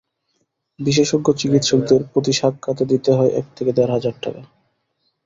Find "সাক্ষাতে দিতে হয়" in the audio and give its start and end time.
2.33-3.31